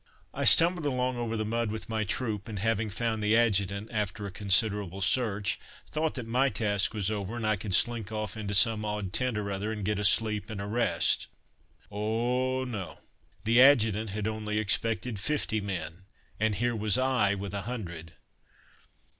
I 0.33 0.45
stumbled 0.45 0.87
along 0.87 1.17
over 1.17 1.37
the 1.37 1.45
mud 1.45 1.69
with 1.69 1.87
my 1.87 2.03
troupe, 2.03 2.47
and 2.47 2.57
having 2.57 2.89
found 2.89 3.21
the 3.21 3.37
Adjutant, 3.37 3.87
after 3.91 4.25
a 4.25 4.31
considerable 4.31 4.99
search, 4.99 5.59
thought 5.91 6.15
that 6.15 6.25
my 6.25 6.49
task 6.49 6.95
was 6.95 7.11
over, 7.11 7.35
and 7.35 7.43
that 7.45 7.49
I 7.49 7.55
could 7.55 7.75
slink 7.75 8.11
off 8.11 8.35
into 8.35 8.55
some 8.55 8.83
odd 8.83 9.13
tent 9.13 9.37
or 9.37 9.51
other 9.51 9.71
and 9.71 9.85
get 9.85 9.99
a 9.99 10.03
sleep 10.03 10.49
and 10.49 10.59
a 10.59 10.65
rest. 10.65 11.27
Oh 11.91 12.63
no! 12.63 12.97
the 13.43 13.61
Adjutant 13.61 14.09
had 14.09 14.27
only 14.27 14.57
expected 14.57 15.19
fifty 15.19 15.61
men, 15.61 16.05
and 16.39 16.55
here 16.55 16.75
was 16.75 16.97
I 16.97 17.35
with 17.35 17.53
a 17.53 17.61
hundred. 17.69 18.13